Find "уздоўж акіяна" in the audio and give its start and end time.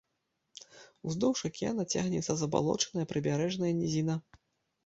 1.11-1.85